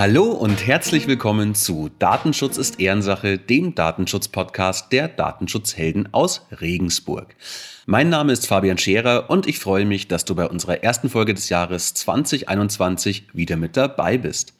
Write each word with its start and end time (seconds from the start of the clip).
Hallo 0.00 0.30
und 0.30 0.66
herzlich 0.66 1.08
willkommen 1.08 1.54
zu 1.54 1.90
Datenschutz 1.98 2.56
ist 2.56 2.80
Ehrensache, 2.80 3.36
dem 3.36 3.74
Datenschutz-Podcast 3.74 4.90
der 4.92 5.08
Datenschutzhelden 5.08 6.14
aus 6.14 6.46
Regensburg. 6.58 7.36
Mein 7.84 8.08
Name 8.08 8.32
ist 8.32 8.46
Fabian 8.46 8.78
Scherer 8.78 9.28
und 9.28 9.46
ich 9.46 9.58
freue 9.58 9.84
mich, 9.84 10.08
dass 10.08 10.24
du 10.24 10.34
bei 10.34 10.48
unserer 10.48 10.82
ersten 10.82 11.10
Folge 11.10 11.34
des 11.34 11.50
Jahres 11.50 11.92
2021 11.92 13.26
wieder 13.34 13.58
mit 13.58 13.76
dabei 13.76 14.16
bist. 14.16 14.54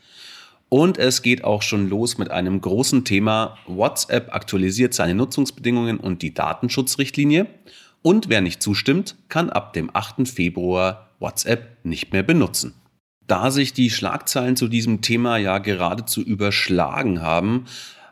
Und 0.69 0.99
es 0.99 1.23
geht 1.23 1.43
auch 1.43 1.63
schon 1.63 1.89
los 1.89 2.19
mit 2.19 2.31
einem 2.31 2.61
großen 2.61 3.07
Thema. 3.07 3.57
WhatsApp 3.67 4.35
aktualisiert 4.35 4.93
seine 4.93 5.15
Nutzungsbedingungen 5.15 5.97
und 5.97 6.21
die 6.21 6.35
Datenschutzrichtlinie. 6.35 7.47
Und 8.03 8.29
wer 8.29 8.43
nicht 8.43 8.63
zustimmt, 8.63 9.17
kann 9.31 9.49
ab 9.49 9.73
dem 9.73 9.89
8. 9.91 10.29
Februar 10.29 11.09
WhatsApp 11.19 11.79
nicht 11.83 12.13
mehr 12.13 12.25
benutzen. 12.25 12.75
Da 13.31 13.53
sich 13.53 13.73
die 13.73 13.91
Schlagzeilen 13.91 14.57
zu 14.57 14.67
diesem 14.67 15.03
Thema 15.03 15.37
ja 15.37 15.59
geradezu 15.59 16.21
überschlagen 16.21 17.23
haben, 17.23 17.67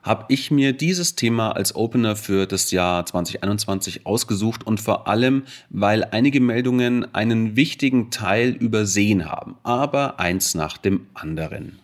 habe 0.05 0.27
ich 0.29 0.53
mir 0.53 0.73
dieses 0.73 1.17
Thema 1.17 1.51
als 1.57 1.75
Opener 1.75 2.15
für 2.15 2.47
das 2.47 2.71
Jahr 2.71 3.05
2021 3.05 4.07
ausgesucht 4.07 4.65
und 4.65 4.81
vor 4.81 5.09
allem, 5.09 5.43
weil 5.71 6.05
einige 6.05 6.39
Meldungen 6.39 7.13
einen 7.17 7.57
wichtigen 7.57 8.13
Teil 8.13 8.51
übersehen 8.51 9.29
haben, 9.29 9.57
aber 9.65 10.21
eins 10.21 10.55
nach 10.55 10.79
dem 10.79 11.09
anderen. 11.15 11.81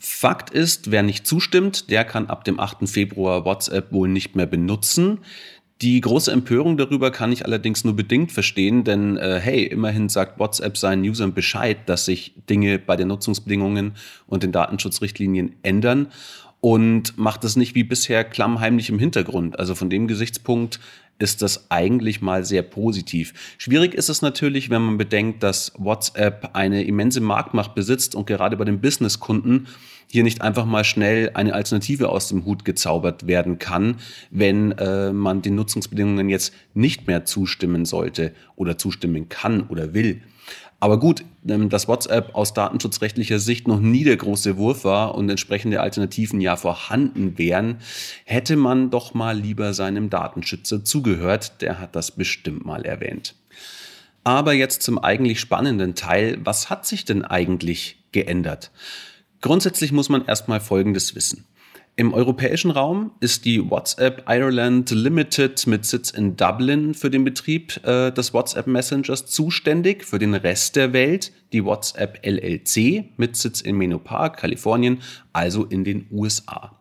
Fakt 0.00 0.50
ist, 0.50 0.90
wer 0.90 1.04
nicht 1.04 1.28
zustimmt, 1.28 1.90
der 1.90 2.04
kann 2.04 2.26
ab 2.26 2.42
dem 2.42 2.58
8. 2.58 2.88
Februar 2.88 3.44
WhatsApp 3.44 3.92
wohl 3.92 4.08
nicht 4.08 4.34
mehr 4.34 4.46
benutzen. 4.46 5.20
Die 5.82 6.00
große 6.00 6.30
Empörung 6.30 6.76
darüber 6.76 7.10
kann 7.10 7.32
ich 7.32 7.44
allerdings 7.44 7.84
nur 7.84 7.96
bedingt 7.96 8.30
verstehen, 8.30 8.84
denn 8.84 9.16
äh, 9.16 9.40
hey, 9.42 9.64
immerhin 9.64 10.08
sagt 10.08 10.38
WhatsApp 10.38 10.76
seinen 10.76 11.02
Usern 11.02 11.34
Bescheid, 11.34 11.78
dass 11.86 12.04
sich 12.04 12.34
Dinge 12.48 12.78
bei 12.78 12.96
den 12.96 13.08
Nutzungsbedingungen 13.08 13.92
und 14.26 14.44
den 14.44 14.52
Datenschutzrichtlinien 14.52 15.56
ändern 15.62 16.08
und 16.60 17.18
macht 17.18 17.44
es 17.44 17.56
nicht 17.56 17.74
wie 17.74 17.84
bisher 17.84 18.24
klammheimlich 18.24 18.88
im 18.88 18.98
Hintergrund. 18.98 19.58
Also 19.58 19.74
von 19.74 19.90
dem 19.90 20.08
Gesichtspunkt 20.08 20.80
ist 21.18 21.42
das 21.42 21.70
eigentlich 21.70 22.20
mal 22.20 22.44
sehr 22.44 22.62
positiv. 22.62 23.34
Schwierig 23.58 23.94
ist 23.94 24.08
es 24.08 24.22
natürlich, 24.22 24.70
wenn 24.70 24.82
man 24.82 24.98
bedenkt, 24.98 25.42
dass 25.42 25.72
WhatsApp 25.78 26.50
eine 26.54 26.84
immense 26.84 27.20
Marktmacht 27.20 27.74
besitzt 27.74 28.14
und 28.14 28.26
gerade 28.26 28.56
bei 28.56 28.64
den 28.64 28.80
Businesskunden 28.80 29.68
hier 30.10 30.22
nicht 30.22 30.42
einfach 30.42 30.64
mal 30.64 30.84
schnell 30.84 31.30
eine 31.34 31.54
Alternative 31.54 32.08
aus 32.08 32.28
dem 32.28 32.44
Hut 32.44 32.64
gezaubert 32.64 33.26
werden 33.26 33.58
kann, 33.58 33.96
wenn 34.30 34.72
äh, 34.72 35.12
man 35.12 35.42
den 35.42 35.54
Nutzungsbedingungen 35.54 36.28
jetzt 36.28 36.52
nicht 36.74 37.06
mehr 37.06 37.24
zustimmen 37.24 37.84
sollte 37.84 38.32
oder 38.56 38.78
zustimmen 38.78 39.28
kann 39.28 39.62
oder 39.68 39.94
will. 39.94 40.22
Aber 40.84 41.00
gut, 41.00 41.24
ähm, 41.48 41.70
dass 41.70 41.88
WhatsApp 41.88 42.34
aus 42.34 42.52
datenschutzrechtlicher 42.52 43.38
Sicht 43.38 43.66
noch 43.66 43.80
nie 43.80 44.04
der 44.04 44.18
große 44.18 44.58
Wurf 44.58 44.84
war 44.84 45.14
und 45.14 45.30
entsprechende 45.30 45.80
Alternativen 45.80 46.42
ja 46.42 46.56
vorhanden 46.56 47.38
wären, 47.38 47.78
hätte 48.26 48.54
man 48.56 48.90
doch 48.90 49.14
mal 49.14 49.34
lieber 49.34 49.72
seinem 49.72 50.10
Datenschützer 50.10 50.84
zugehört. 50.84 51.62
Der 51.62 51.78
hat 51.78 51.96
das 51.96 52.10
bestimmt 52.10 52.66
mal 52.66 52.84
erwähnt. 52.84 53.34
Aber 54.24 54.52
jetzt 54.52 54.82
zum 54.82 54.98
eigentlich 54.98 55.40
spannenden 55.40 55.94
Teil. 55.94 56.36
Was 56.44 56.68
hat 56.68 56.84
sich 56.84 57.06
denn 57.06 57.24
eigentlich 57.24 57.96
geändert? 58.12 58.70
Grundsätzlich 59.40 59.90
muss 59.90 60.10
man 60.10 60.26
erstmal 60.26 60.60
Folgendes 60.60 61.14
wissen. 61.14 61.46
Im 61.96 62.12
europäischen 62.12 62.72
Raum 62.72 63.12
ist 63.20 63.44
die 63.44 63.70
WhatsApp 63.70 64.24
Ireland 64.28 64.90
Limited 64.90 65.64
mit 65.68 65.84
Sitz 65.84 66.10
in 66.10 66.36
Dublin 66.36 66.92
für 66.92 67.08
den 67.08 67.22
Betrieb 67.22 67.80
äh, 67.86 68.10
des 68.10 68.34
WhatsApp 68.34 68.66
Messengers 68.66 69.26
zuständig. 69.26 70.04
Für 70.04 70.18
den 70.18 70.34
Rest 70.34 70.74
der 70.74 70.92
Welt 70.92 71.30
die 71.52 71.64
WhatsApp 71.64 72.18
LLC 72.26 73.04
mit 73.16 73.36
Sitz 73.36 73.60
in 73.60 73.76
Menlo 73.76 74.00
Park, 74.00 74.38
Kalifornien, 74.38 75.02
also 75.32 75.66
in 75.66 75.84
den 75.84 76.08
USA. 76.10 76.76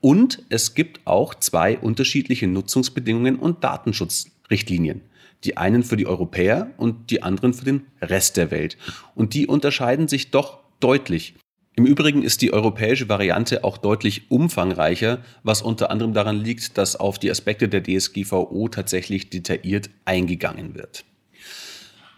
Und 0.00 0.44
es 0.50 0.74
gibt 0.74 1.04
auch 1.04 1.34
zwei 1.34 1.76
unterschiedliche 1.76 2.46
Nutzungsbedingungen 2.46 3.40
und 3.40 3.64
Datenschutzrichtlinien. 3.64 5.00
Die 5.42 5.56
einen 5.56 5.82
für 5.82 5.96
die 5.96 6.06
Europäer 6.06 6.70
und 6.76 7.10
die 7.10 7.24
anderen 7.24 7.54
für 7.54 7.64
den 7.64 7.86
Rest 8.00 8.36
der 8.36 8.52
Welt. 8.52 8.78
Und 9.16 9.34
die 9.34 9.48
unterscheiden 9.48 10.06
sich 10.06 10.30
doch 10.30 10.60
deutlich. 10.78 11.34
Im 11.76 11.86
Übrigen 11.86 12.22
ist 12.22 12.40
die 12.40 12.52
europäische 12.52 13.08
Variante 13.08 13.64
auch 13.64 13.78
deutlich 13.78 14.30
umfangreicher, 14.30 15.18
was 15.42 15.60
unter 15.60 15.90
anderem 15.90 16.14
daran 16.14 16.36
liegt, 16.36 16.78
dass 16.78 16.94
auf 16.94 17.18
die 17.18 17.30
Aspekte 17.30 17.68
der 17.68 17.82
DSGVO 17.82 18.68
tatsächlich 18.68 19.28
detailliert 19.28 19.90
eingegangen 20.04 20.76
wird. 20.76 21.04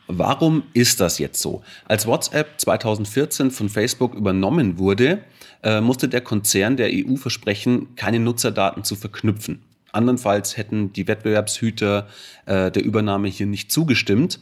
Warum 0.09 0.65
ist 0.75 1.01
das 1.01 1.19
jetzt 1.19 1.41
so? 1.41 1.63
Als 1.87 2.07
WhatsApp 2.07 2.61
2014 2.61 3.51
von 3.51 3.69
Facebook 3.69 4.15
übernommen 4.15 4.79
wurde, 4.79 5.25
äh, 5.63 5.81
musste 5.81 6.09
der 6.09 6.21
Konzern 6.21 6.77
der 6.77 6.91
EU 6.93 7.17
versprechen, 7.17 7.97
keine 7.97 8.21
Nutzerdaten 8.21 8.85
zu 8.85 8.95
verknüpfen. 8.95 9.63
Andernfalls 9.91 10.57
hätten 10.59 10.93
die 10.93 11.09
Wettbewerbshüter 11.09 12.07
äh, 12.45 12.71
der 12.71 12.85
Übernahme 12.85 13.29
hier 13.29 13.47
nicht 13.47 13.73
zugestimmt. 13.73 14.39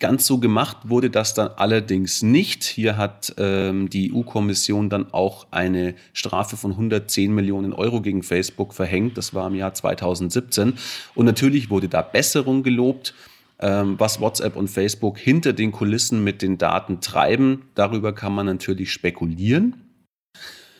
Ganz 0.00 0.26
so 0.26 0.38
gemacht 0.38 0.78
wurde 0.84 1.10
das 1.10 1.34
dann 1.34 1.48
allerdings 1.56 2.22
nicht. 2.22 2.64
Hier 2.64 2.96
hat 2.96 3.34
ähm, 3.36 3.90
die 3.90 4.14
EU-Kommission 4.14 4.88
dann 4.88 5.12
auch 5.12 5.46
eine 5.50 5.94
Strafe 6.14 6.56
von 6.56 6.70
110 6.70 7.34
Millionen 7.34 7.74
Euro 7.74 8.00
gegen 8.00 8.22
Facebook 8.22 8.72
verhängt. 8.72 9.18
Das 9.18 9.34
war 9.34 9.46
im 9.46 9.54
Jahr 9.54 9.74
2017. 9.74 10.72
Und 11.14 11.26
natürlich 11.26 11.68
wurde 11.68 11.90
da 11.90 12.00
Besserung 12.00 12.62
gelobt, 12.62 13.14
ähm, 13.58 13.96
was 13.98 14.22
WhatsApp 14.22 14.56
und 14.56 14.68
Facebook 14.68 15.18
hinter 15.18 15.52
den 15.52 15.70
Kulissen 15.70 16.24
mit 16.24 16.40
den 16.40 16.56
Daten 16.56 17.02
treiben. 17.02 17.66
Darüber 17.74 18.14
kann 18.14 18.34
man 18.34 18.46
natürlich 18.46 18.92
spekulieren. 18.92 19.84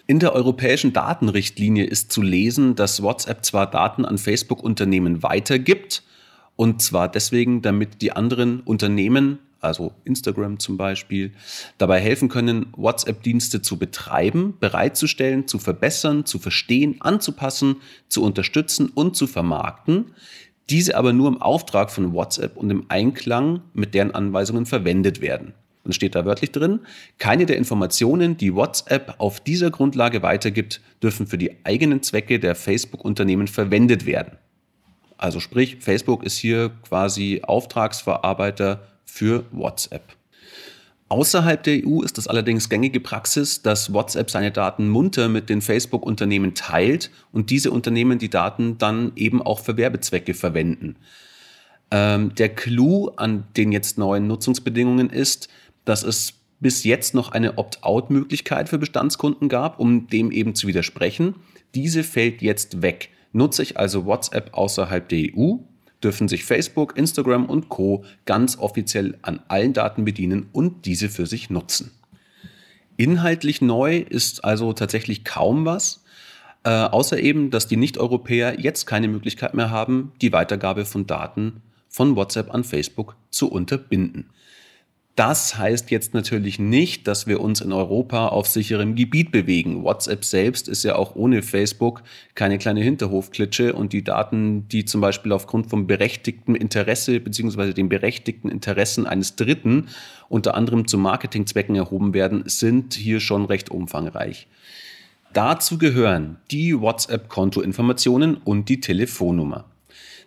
In 0.06 0.18
der 0.18 0.32
europäischen 0.32 0.94
Datenrichtlinie 0.94 1.84
ist 1.84 2.10
zu 2.10 2.22
lesen, 2.22 2.74
dass 2.74 3.02
WhatsApp 3.02 3.44
zwar 3.44 3.70
Daten 3.70 4.06
an 4.06 4.16
Facebook-Unternehmen 4.16 5.22
weitergibt, 5.22 6.04
und 6.60 6.82
zwar 6.82 7.10
deswegen, 7.10 7.62
damit 7.62 8.02
die 8.02 8.12
anderen 8.12 8.60
Unternehmen, 8.60 9.38
also 9.62 9.92
Instagram 10.04 10.58
zum 10.58 10.76
Beispiel, 10.76 11.32
dabei 11.78 12.00
helfen 12.00 12.28
können, 12.28 12.66
WhatsApp-Dienste 12.76 13.62
zu 13.62 13.78
betreiben, 13.78 14.58
bereitzustellen, 14.60 15.48
zu 15.48 15.58
verbessern, 15.58 16.26
zu 16.26 16.38
verstehen, 16.38 16.96
anzupassen, 17.00 17.76
zu 18.10 18.22
unterstützen 18.22 18.90
und 18.94 19.16
zu 19.16 19.26
vermarkten. 19.26 20.12
Diese 20.68 20.98
aber 20.98 21.14
nur 21.14 21.28
im 21.28 21.40
Auftrag 21.40 21.90
von 21.90 22.12
WhatsApp 22.12 22.58
und 22.58 22.68
im 22.68 22.84
Einklang 22.90 23.62
mit 23.72 23.94
deren 23.94 24.10
Anweisungen 24.10 24.66
verwendet 24.66 25.22
werden. 25.22 25.54
Dann 25.84 25.94
steht 25.94 26.14
da 26.14 26.26
wörtlich 26.26 26.52
drin, 26.52 26.80
keine 27.16 27.46
der 27.46 27.56
Informationen, 27.56 28.36
die 28.36 28.54
WhatsApp 28.54 29.14
auf 29.16 29.40
dieser 29.40 29.70
Grundlage 29.70 30.20
weitergibt, 30.20 30.82
dürfen 31.02 31.26
für 31.26 31.38
die 31.38 31.64
eigenen 31.64 32.02
Zwecke 32.02 32.38
der 32.38 32.54
Facebook-Unternehmen 32.54 33.48
verwendet 33.48 34.04
werden. 34.04 34.36
Also 35.20 35.38
sprich, 35.38 35.76
Facebook 35.80 36.24
ist 36.24 36.38
hier 36.38 36.70
quasi 36.88 37.42
Auftragsverarbeiter 37.42 38.80
für 39.04 39.44
WhatsApp. 39.52 40.16
Außerhalb 41.10 41.62
der 41.62 41.82
EU 41.86 42.00
ist 42.00 42.16
es 42.16 42.26
allerdings 42.26 42.70
gängige 42.70 43.00
Praxis, 43.00 43.60
dass 43.60 43.92
WhatsApp 43.92 44.30
seine 44.30 44.50
Daten 44.50 44.88
munter 44.88 45.28
mit 45.28 45.50
den 45.50 45.60
Facebook-Unternehmen 45.60 46.54
teilt 46.54 47.10
und 47.32 47.50
diese 47.50 47.70
Unternehmen 47.70 48.18
die 48.18 48.30
Daten 48.30 48.78
dann 48.78 49.12
eben 49.14 49.42
auch 49.42 49.60
für 49.60 49.76
Werbezwecke 49.76 50.32
verwenden. 50.32 50.96
Ähm, 51.90 52.34
der 52.36 52.48
Clou 52.48 53.08
an 53.16 53.44
den 53.58 53.72
jetzt 53.72 53.98
neuen 53.98 54.26
Nutzungsbedingungen 54.26 55.10
ist, 55.10 55.48
dass 55.84 56.02
es 56.02 56.32
bis 56.60 56.84
jetzt 56.84 57.14
noch 57.14 57.32
eine 57.32 57.58
Opt-out-Möglichkeit 57.58 58.70
für 58.70 58.78
Bestandskunden 58.78 59.50
gab, 59.50 59.80
um 59.80 60.06
dem 60.06 60.30
eben 60.30 60.54
zu 60.54 60.66
widersprechen. 60.66 61.34
Diese 61.74 62.04
fällt 62.04 62.40
jetzt 62.40 62.80
weg. 62.80 63.10
Nutze 63.32 63.62
ich 63.62 63.78
also 63.78 64.06
WhatsApp 64.06 64.54
außerhalb 64.54 65.08
der 65.08 65.30
EU, 65.36 65.56
dürfen 66.02 66.28
sich 66.28 66.44
Facebook, 66.44 66.96
Instagram 66.96 67.46
und 67.46 67.68
Co 67.68 68.04
ganz 68.26 68.58
offiziell 68.58 69.18
an 69.22 69.40
allen 69.48 69.72
Daten 69.72 70.04
bedienen 70.04 70.48
und 70.52 70.86
diese 70.86 71.08
für 71.08 71.26
sich 71.26 71.50
nutzen. 71.50 71.92
Inhaltlich 72.96 73.62
neu 73.62 73.98
ist 73.98 74.44
also 74.44 74.72
tatsächlich 74.72 75.24
kaum 75.24 75.64
was, 75.64 76.04
äh, 76.64 76.70
außer 76.70 77.18
eben, 77.18 77.50
dass 77.50 77.66
die 77.66 77.76
Nicht-Europäer 77.76 78.60
jetzt 78.60 78.86
keine 78.86 79.08
Möglichkeit 79.08 79.54
mehr 79.54 79.70
haben, 79.70 80.12
die 80.20 80.32
Weitergabe 80.32 80.84
von 80.84 81.06
Daten 81.06 81.62
von 81.88 82.14
WhatsApp 82.16 82.52
an 82.54 82.64
Facebook 82.64 83.16
zu 83.30 83.50
unterbinden. 83.50 84.30
Das 85.16 85.58
heißt 85.58 85.90
jetzt 85.90 86.14
natürlich 86.14 86.58
nicht, 86.58 87.06
dass 87.06 87.26
wir 87.26 87.40
uns 87.40 87.60
in 87.60 87.72
Europa 87.72 88.28
auf 88.28 88.46
sicherem 88.46 88.94
Gebiet 88.94 89.32
bewegen. 89.32 89.82
WhatsApp 89.82 90.24
selbst 90.24 90.68
ist 90.68 90.82
ja 90.82 90.96
auch 90.96 91.14
ohne 91.14 91.42
Facebook 91.42 92.02
keine 92.34 92.58
kleine 92.58 92.80
Hinterhofklitsche 92.80 93.74
und 93.74 93.92
die 93.92 94.04
Daten, 94.04 94.68
die 94.68 94.84
zum 94.84 95.00
Beispiel 95.00 95.32
aufgrund 95.32 95.68
vom 95.68 95.86
berechtigten 95.86 96.54
Interesse 96.54 97.20
bzw. 97.20 97.72
den 97.72 97.88
berechtigten 97.88 98.48
Interessen 98.48 99.06
eines 99.06 99.36
Dritten 99.36 99.88
unter 100.28 100.54
anderem 100.54 100.86
zu 100.86 100.96
Marketingzwecken 100.96 101.74
erhoben 101.74 102.14
werden, 102.14 102.44
sind 102.46 102.94
hier 102.94 103.20
schon 103.20 103.44
recht 103.44 103.70
umfangreich. 103.70 104.46
Dazu 105.32 105.76
gehören 105.76 106.38
die 106.50 106.80
WhatsApp-Kontoinformationen 106.80 108.36
und 108.36 108.68
die 108.68 108.80
Telefonnummer. 108.80 109.64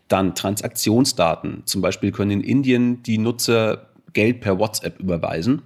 Dann 0.08 0.36
Transaktionsdaten. 0.36 1.64
Zum 1.66 1.82
Beispiel 1.82 2.12
können 2.12 2.32
in 2.32 2.42
Indien 2.42 3.02
die 3.04 3.18
Nutzer 3.18 3.88
Geld 4.14 4.42
per 4.42 4.60
WhatsApp 4.60 5.00
überweisen. 5.00 5.62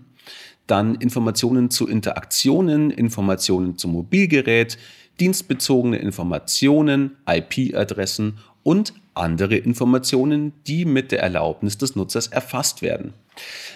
Dann 0.65 0.95
Informationen 0.95 1.69
zu 1.69 1.87
Interaktionen, 1.87 2.91
Informationen 2.91 3.77
zum 3.77 3.93
Mobilgerät, 3.93 4.77
dienstbezogene 5.19 5.97
Informationen, 5.97 7.15
IP-Adressen 7.27 8.37
und 8.63 8.93
andere 9.13 9.55
Informationen, 9.55 10.53
die 10.67 10.85
mit 10.85 11.11
der 11.11 11.21
Erlaubnis 11.21 11.77
des 11.77 11.95
Nutzers 11.95 12.27
erfasst 12.27 12.81
werden. 12.81 13.13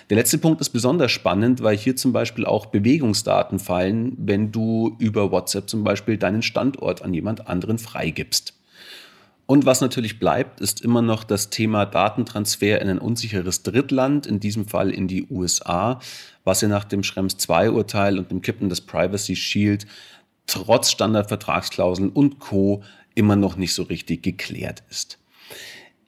Der 0.09 0.17
letzte 0.17 0.37
Punkt 0.37 0.59
ist 0.61 0.69
besonders 0.69 1.11
spannend, 1.11 1.63
weil 1.63 1.77
hier 1.77 1.95
zum 1.95 2.11
Beispiel 2.11 2.45
auch 2.45 2.67
Bewegungsdaten 2.67 3.59
fallen, 3.59 4.13
wenn 4.17 4.51
du 4.51 4.95
über 4.99 5.31
WhatsApp 5.31 5.69
zum 5.69 5.83
Beispiel 5.83 6.17
deinen 6.17 6.41
Standort 6.41 7.01
an 7.01 7.13
jemand 7.13 7.47
anderen 7.47 7.77
freigibst. 7.77 8.53
Und 9.51 9.65
was 9.65 9.81
natürlich 9.81 10.17
bleibt, 10.17 10.61
ist 10.61 10.79
immer 10.79 11.01
noch 11.01 11.25
das 11.25 11.49
Thema 11.49 11.85
Datentransfer 11.85 12.81
in 12.81 12.87
ein 12.87 12.99
unsicheres 12.99 13.63
Drittland, 13.63 14.25
in 14.25 14.39
diesem 14.39 14.65
Fall 14.65 14.91
in 14.91 15.09
die 15.09 15.27
USA, 15.29 15.99
was 16.45 16.61
ja 16.61 16.69
nach 16.69 16.85
dem 16.85 17.03
Schrems 17.03 17.35
II-Urteil 17.49 18.17
und 18.17 18.31
dem 18.31 18.41
Kippen 18.41 18.69
des 18.69 18.79
Privacy 18.79 19.35
Shield 19.35 19.85
trotz 20.47 20.89
Standardvertragsklauseln 20.91 22.11
und 22.11 22.39
Co. 22.39 22.81
immer 23.13 23.35
noch 23.35 23.57
nicht 23.57 23.73
so 23.73 23.83
richtig 23.83 24.23
geklärt 24.23 24.83
ist. 24.89 25.19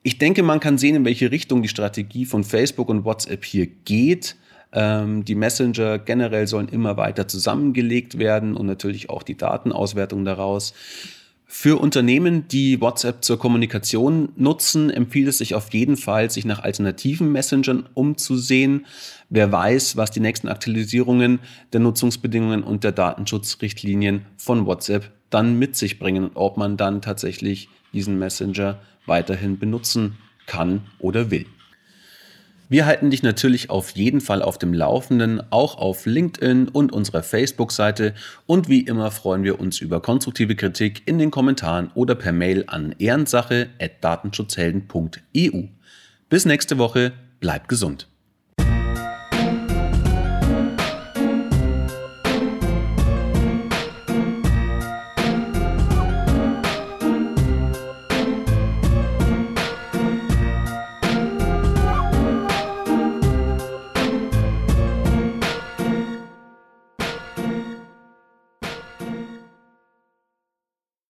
Ich 0.02 0.16
denke, 0.16 0.42
man 0.42 0.58
kann 0.58 0.78
sehen, 0.78 0.96
in 0.96 1.04
welche 1.04 1.30
Richtung 1.30 1.60
die 1.60 1.68
Strategie 1.68 2.24
von 2.24 2.44
Facebook 2.44 2.88
und 2.88 3.04
WhatsApp 3.04 3.44
hier 3.44 3.66
geht. 3.66 4.36
Ähm, 4.72 5.22
die 5.26 5.34
Messenger 5.34 5.98
generell 5.98 6.46
sollen 6.46 6.70
immer 6.70 6.96
weiter 6.96 7.28
zusammengelegt 7.28 8.18
werden 8.18 8.56
und 8.56 8.64
natürlich 8.64 9.10
auch 9.10 9.22
die 9.22 9.36
Datenauswertung 9.36 10.24
daraus. 10.24 10.72
Für 11.56 11.80
Unternehmen, 11.80 12.48
die 12.48 12.80
WhatsApp 12.80 13.24
zur 13.24 13.38
Kommunikation 13.38 14.30
nutzen, 14.36 14.90
empfiehlt 14.90 15.28
es 15.28 15.38
sich 15.38 15.54
auf 15.54 15.72
jeden 15.72 15.96
Fall, 15.96 16.28
sich 16.28 16.44
nach 16.44 16.58
alternativen 16.58 17.30
Messengern 17.30 17.88
umzusehen. 17.94 18.86
Wer 19.30 19.52
weiß, 19.52 19.96
was 19.96 20.10
die 20.10 20.18
nächsten 20.18 20.48
Aktualisierungen 20.48 21.38
der 21.72 21.78
Nutzungsbedingungen 21.78 22.64
und 22.64 22.82
der 22.82 22.90
Datenschutzrichtlinien 22.90 24.26
von 24.36 24.66
WhatsApp 24.66 25.12
dann 25.30 25.56
mit 25.56 25.76
sich 25.76 26.00
bringen 26.00 26.24
und 26.24 26.32
ob 26.34 26.56
man 26.56 26.76
dann 26.76 27.00
tatsächlich 27.00 27.68
diesen 27.92 28.18
Messenger 28.18 28.80
weiterhin 29.06 29.58
benutzen 29.58 30.18
kann 30.46 30.82
oder 30.98 31.30
will. 31.30 31.46
Wir 32.68 32.86
halten 32.86 33.10
dich 33.10 33.22
natürlich 33.22 33.68
auf 33.68 33.90
jeden 33.90 34.22
Fall 34.22 34.40
auf 34.40 34.56
dem 34.58 34.72
Laufenden, 34.72 35.42
auch 35.50 35.76
auf 35.76 36.06
LinkedIn 36.06 36.68
und 36.68 36.92
unserer 36.92 37.22
Facebook-Seite. 37.22 38.14
Und 38.46 38.70
wie 38.70 38.80
immer 38.80 39.10
freuen 39.10 39.44
wir 39.44 39.60
uns 39.60 39.80
über 39.80 40.00
konstruktive 40.00 40.56
Kritik 40.56 41.02
in 41.06 41.18
den 41.18 41.30
Kommentaren 41.30 41.90
oder 41.94 42.14
per 42.14 42.32
Mail 42.32 42.64
an 42.66 42.94
ehrensache.datenschutzhelden.eu. 42.98 45.62
Bis 46.30 46.46
nächste 46.46 46.78
Woche, 46.78 47.12
bleibt 47.38 47.68
gesund. 47.68 48.08